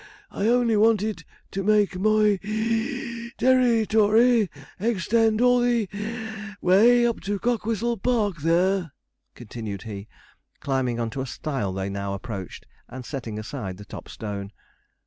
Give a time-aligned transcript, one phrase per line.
[0.31, 5.87] I only wanted that to make moy (wheeze) ter ri to ry extend all the
[6.59, 8.93] way up to Cockwhistle Park there,'
[9.35, 10.07] continued he,
[10.59, 14.51] climbing on to a stile they now approached, and setting aside the top stone.